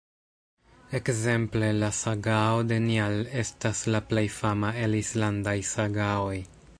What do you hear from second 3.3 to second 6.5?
estas la plej fama el islandaj sagaoj.